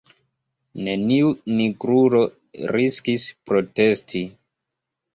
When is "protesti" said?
3.51-4.27